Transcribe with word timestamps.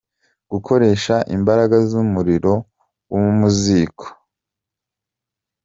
Gukoresha 0.51 1.15
imbaraga 1.35 1.75
z’umuriro 1.89 2.53
wo 3.11 3.21
mu 3.37 3.47
ziko. 3.59 4.05